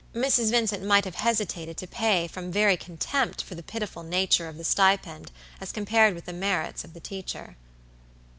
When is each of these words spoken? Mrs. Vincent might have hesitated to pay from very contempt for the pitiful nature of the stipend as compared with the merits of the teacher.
Mrs. 0.15 0.49
Vincent 0.49 0.83
might 0.83 1.05
have 1.05 1.13
hesitated 1.13 1.77
to 1.77 1.85
pay 1.85 2.27
from 2.27 2.51
very 2.51 2.75
contempt 2.75 3.43
for 3.43 3.53
the 3.53 3.61
pitiful 3.61 4.01
nature 4.01 4.47
of 4.47 4.57
the 4.57 4.63
stipend 4.63 5.31
as 5.61 5.71
compared 5.71 6.15
with 6.15 6.25
the 6.25 6.33
merits 6.33 6.83
of 6.83 6.93
the 6.95 6.99
teacher. 6.99 7.55